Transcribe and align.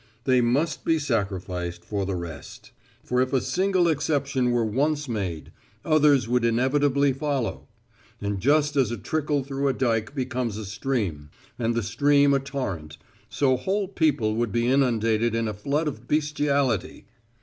"They 0.23 0.41
must 0.41 0.83
be 0.83 0.97
sacrificed 0.97 1.85
for 1.85 2.07
the 2.07 2.15
rest. 2.15 2.71
For 3.03 3.21
if 3.21 3.33
a 3.33 3.39
single 3.39 3.87
exception 3.87 4.49
were 4.49 4.65
once 4.65 5.07
made, 5.07 5.51
others 5.85 6.27
would 6.27 6.43
inevitably 6.43 7.13
follow; 7.13 7.67
and 8.19 8.39
just 8.39 8.75
as 8.75 8.89
a 8.89 8.97
trickle 8.97 9.43
through 9.43 9.67
a 9.67 9.73
dike 9.73 10.15
becomes 10.15 10.57
a 10.57 10.65
stream, 10.65 11.29
and 11.59 11.75
the 11.75 11.83
stream 11.83 12.33
a 12.33 12.39
torrent, 12.39 12.97
so 13.29 13.55
whole 13.55 13.87
people 13.87 14.33
would 14.37 14.51
be 14.51 14.65
inundated 14.65 15.35
in 15.35 15.47
a 15.47 15.53
flood 15.53 15.87
of 15.87 16.07
bestiality. 16.07 17.05